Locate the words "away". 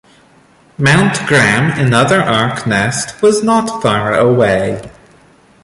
4.15-4.81